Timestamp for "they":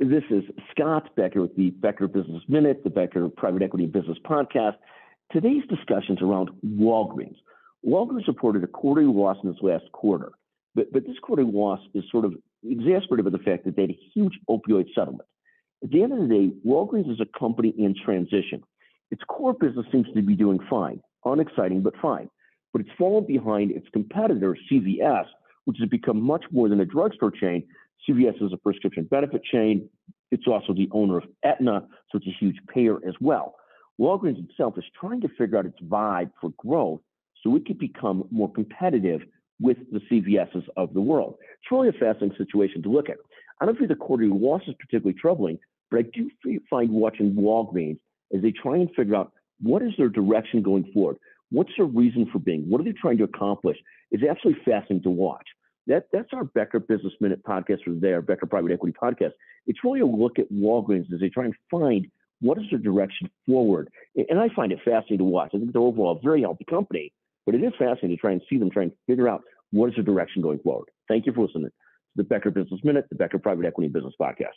13.76-13.82, 48.42-48.50, 52.84-52.92, 61.20-61.28